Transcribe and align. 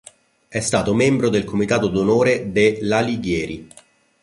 È 0.47 0.59
stato 0.59 0.95
membro 0.95 1.29
del 1.29 1.43
comitato 1.43 1.87
d'onore 1.87 2.51
de 2.51 2.79
"L'Alighieri. 2.81 3.69